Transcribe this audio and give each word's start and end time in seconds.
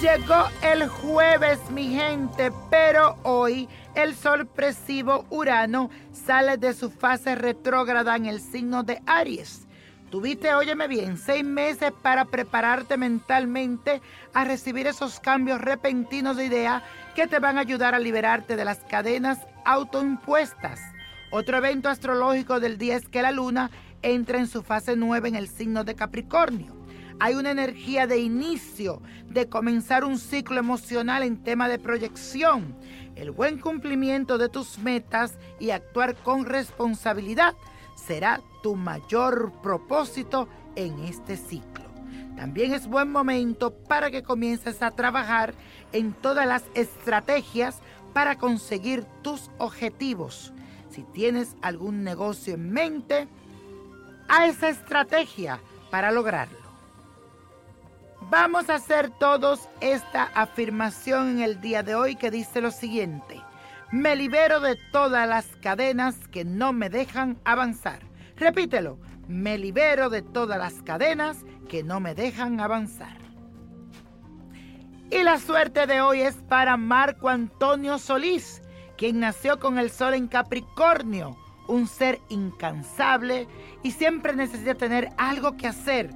Llegó 0.00 0.48
el 0.62 0.88
jueves, 0.88 1.58
mi 1.70 1.94
gente, 1.94 2.50
pero 2.70 3.18
hoy 3.22 3.68
el 3.94 4.14
sorpresivo 4.14 5.26
Urano 5.28 5.90
sale 6.10 6.56
de 6.56 6.72
su 6.72 6.90
fase 6.90 7.34
retrógrada 7.34 8.16
en 8.16 8.24
el 8.24 8.40
signo 8.40 8.82
de 8.82 9.02
Aries. 9.04 9.66
Tuviste, 10.10 10.54
óyeme 10.54 10.88
bien, 10.88 11.18
seis 11.18 11.44
meses 11.44 11.92
para 12.00 12.24
prepararte 12.24 12.96
mentalmente 12.96 14.00
a 14.32 14.44
recibir 14.44 14.86
esos 14.86 15.20
cambios 15.20 15.60
repentinos 15.60 16.38
de 16.38 16.46
idea 16.46 16.82
que 17.14 17.26
te 17.26 17.38
van 17.38 17.58
a 17.58 17.60
ayudar 17.60 17.94
a 17.94 17.98
liberarte 17.98 18.56
de 18.56 18.64
las 18.64 18.78
cadenas 18.78 19.38
autoimpuestas. 19.66 20.80
Otro 21.30 21.58
evento 21.58 21.90
astrológico 21.90 22.58
del 22.58 22.78
día 22.78 22.96
es 22.96 23.06
que 23.06 23.20
la 23.20 23.32
luna 23.32 23.70
entra 24.00 24.38
en 24.38 24.46
su 24.46 24.62
fase 24.62 24.96
9 24.96 25.28
en 25.28 25.36
el 25.36 25.48
signo 25.48 25.84
de 25.84 25.94
Capricornio. 25.94 26.79
Hay 27.22 27.34
una 27.34 27.50
energía 27.50 28.06
de 28.06 28.18
inicio, 28.18 29.02
de 29.26 29.46
comenzar 29.46 30.04
un 30.06 30.18
ciclo 30.18 30.58
emocional 30.58 31.22
en 31.22 31.42
tema 31.42 31.68
de 31.68 31.78
proyección, 31.78 32.74
el 33.14 33.30
buen 33.30 33.58
cumplimiento 33.58 34.38
de 34.38 34.48
tus 34.48 34.78
metas 34.78 35.34
y 35.58 35.70
actuar 35.70 36.16
con 36.16 36.46
responsabilidad 36.46 37.54
será 37.94 38.40
tu 38.62 38.74
mayor 38.74 39.52
propósito 39.62 40.48
en 40.76 40.98
este 41.00 41.36
ciclo. 41.36 41.84
También 42.36 42.72
es 42.72 42.86
buen 42.86 43.12
momento 43.12 43.74
para 43.74 44.10
que 44.10 44.22
comiences 44.22 44.80
a 44.80 44.90
trabajar 44.90 45.52
en 45.92 46.14
todas 46.14 46.46
las 46.46 46.64
estrategias 46.72 47.80
para 48.14 48.38
conseguir 48.38 49.04
tus 49.20 49.50
objetivos. 49.58 50.54
Si 50.88 51.02
tienes 51.02 51.54
algún 51.60 52.02
negocio 52.02 52.54
en 52.54 52.70
mente, 52.70 53.28
a 54.26 54.46
esa 54.46 54.70
estrategia 54.70 55.60
para 55.90 56.12
lograrlo. 56.12 56.59
Vamos 58.30 58.70
a 58.70 58.76
hacer 58.76 59.10
todos 59.10 59.68
esta 59.80 60.30
afirmación 60.34 61.30
en 61.30 61.40
el 61.40 61.60
día 61.60 61.82
de 61.82 61.96
hoy 61.96 62.14
que 62.14 62.30
dice 62.30 62.60
lo 62.60 62.70
siguiente. 62.70 63.42
Me 63.90 64.14
libero 64.14 64.60
de 64.60 64.76
todas 64.92 65.28
las 65.28 65.46
cadenas 65.56 66.28
que 66.28 66.44
no 66.44 66.72
me 66.72 66.90
dejan 66.90 67.40
avanzar. 67.44 67.98
Repítelo. 68.36 68.98
Me 69.26 69.58
libero 69.58 70.10
de 70.10 70.22
todas 70.22 70.58
las 70.58 70.80
cadenas 70.82 71.38
que 71.68 71.82
no 71.82 71.98
me 71.98 72.14
dejan 72.14 72.60
avanzar. 72.60 73.18
Y 75.10 75.24
la 75.24 75.40
suerte 75.40 75.88
de 75.88 76.00
hoy 76.00 76.20
es 76.20 76.36
para 76.36 76.76
Marco 76.76 77.28
Antonio 77.28 77.98
Solís, 77.98 78.62
quien 78.96 79.18
nació 79.18 79.58
con 79.58 79.76
el 79.76 79.90
sol 79.90 80.14
en 80.14 80.28
Capricornio, 80.28 81.36
un 81.66 81.88
ser 81.88 82.20
incansable 82.28 83.48
y 83.82 83.90
siempre 83.90 84.36
necesita 84.36 84.76
tener 84.76 85.10
algo 85.16 85.56
que 85.56 85.66
hacer 85.66 86.10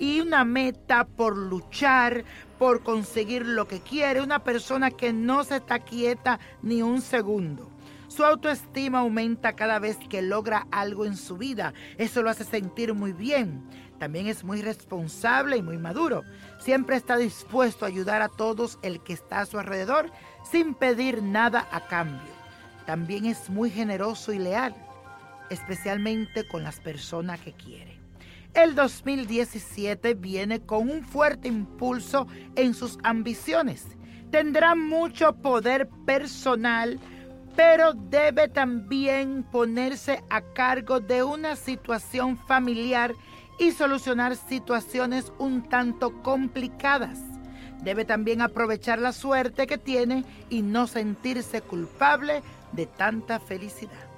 y 0.00 0.20
una 0.20 0.44
meta 0.44 1.04
por 1.04 1.36
luchar, 1.36 2.24
por 2.58 2.82
conseguir 2.82 3.46
lo 3.46 3.68
que 3.68 3.80
quiere, 3.80 4.22
una 4.22 4.42
persona 4.42 4.90
que 4.90 5.12
no 5.12 5.44
se 5.44 5.56
está 5.56 5.78
quieta 5.78 6.40
ni 6.62 6.82
un 6.82 7.02
segundo. 7.02 7.70
Su 8.08 8.24
autoestima 8.24 9.00
aumenta 9.00 9.52
cada 9.52 9.78
vez 9.78 9.96
que 10.08 10.22
logra 10.22 10.66
algo 10.72 11.04
en 11.04 11.16
su 11.16 11.36
vida. 11.36 11.74
Eso 11.96 12.22
lo 12.22 12.30
hace 12.30 12.42
sentir 12.42 12.92
muy 12.92 13.12
bien. 13.12 13.62
También 14.00 14.26
es 14.26 14.42
muy 14.42 14.62
responsable 14.62 15.58
y 15.58 15.62
muy 15.62 15.78
maduro. 15.78 16.24
Siempre 16.58 16.96
está 16.96 17.16
dispuesto 17.16 17.84
a 17.84 17.88
ayudar 17.88 18.22
a 18.22 18.28
todos 18.28 18.78
el 18.82 19.00
que 19.02 19.12
está 19.12 19.40
a 19.40 19.46
su 19.46 19.58
alrededor 19.58 20.10
sin 20.50 20.74
pedir 20.74 21.22
nada 21.22 21.68
a 21.70 21.86
cambio. 21.86 22.32
También 22.86 23.26
es 23.26 23.50
muy 23.50 23.70
generoso 23.70 24.32
y 24.32 24.38
leal, 24.38 24.74
especialmente 25.50 26.48
con 26.48 26.64
las 26.64 26.80
personas 26.80 27.38
que 27.40 27.52
quiere. 27.52 28.00
El 28.54 28.74
2017 28.74 30.14
viene 30.14 30.60
con 30.60 30.90
un 30.90 31.04
fuerte 31.04 31.46
impulso 31.46 32.26
en 32.56 32.74
sus 32.74 32.98
ambiciones. 33.04 33.86
Tendrá 34.32 34.74
mucho 34.74 35.36
poder 35.36 35.88
personal, 36.04 36.98
pero 37.54 37.92
debe 37.92 38.48
también 38.48 39.44
ponerse 39.44 40.24
a 40.30 40.40
cargo 40.40 40.98
de 40.98 41.22
una 41.22 41.54
situación 41.54 42.38
familiar 42.38 43.14
y 43.60 43.70
solucionar 43.70 44.34
situaciones 44.34 45.32
un 45.38 45.68
tanto 45.68 46.20
complicadas. 46.22 47.20
Debe 47.82 48.04
también 48.04 48.42
aprovechar 48.42 48.98
la 48.98 49.12
suerte 49.12 49.68
que 49.68 49.78
tiene 49.78 50.24
y 50.48 50.62
no 50.62 50.88
sentirse 50.88 51.60
culpable 51.60 52.42
de 52.72 52.86
tanta 52.86 53.38
felicidad. 53.38 54.10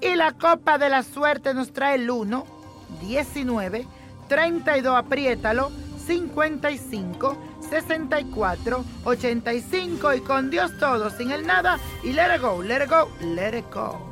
Y 0.00 0.14
la 0.16 0.32
copa 0.32 0.78
de 0.78 0.88
la 0.88 1.02
suerte 1.02 1.54
nos 1.54 1.72
trae 1.72 1.96
el 1.96 2.10
1, 2.10 2.57
19 3.00 3.86
32, 4.28 4.96
apriétalo, 4.96 5.70
55 6.06 7.36
64 7.68 8.84
85 9.04 10.14
y 10.14 10.20
con 10.20 10.50
Dios 10.50 10.70
todo, 10.78 11.10
sin 11.10 11.30
el 11.30 11.46
nada 11.46 11.78
y 12.02 12.12
let 12.12 12.36
it 12.36 12.42
go, 12.42 12.62
let 12.62 12.84
it 12.84 12.90
go, 12.90 13.08
let 13.20 13.58
it 13.58 13.64
go. 13.72 14.06